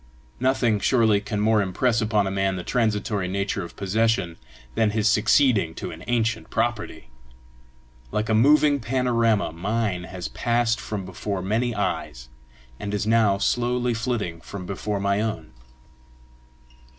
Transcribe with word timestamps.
Nothing 0.39 0.79
surely 0.79 1.21
can 1.21 1.39
more 1.39 1.61
impress 1.61 2.01
upon 2.01 2.25
a 2.25 2.31
man 2.31 2.55
the 2.55 2.63
transitory 2.63 3.27
nature 3.27 3.63
of 3.63 3.75
possession 3.75 4.37
than 4.73 4.89
his 4.89 5.07
succeeding 5.07 5.75
to 5.75 5.91
an 5.91 6.03
ancient 6.07 6.49
property! 6.49 7.11
Like 8.11 8.27
a 8.27 8.33
moving 8.33 8.79
panorama 8.79 9.51
mine 9.51 10.05
has 10.05 10.27
passed 10.29 10.79
from 10.81 11.05
before 11.05 11.43
many 11.43 11.75
eyes, 11.75 12.29
and 12.79 12.95
is 12.95 13.05
now 13.05 13.37
slowly 13.37 13.93
flitting 13.93 14.41
from 14.41 14.65
before 14.65 14.99
my 14.99 15.21
own. 15.21 15.51